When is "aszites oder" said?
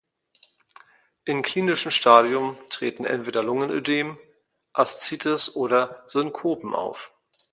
4.73-6.05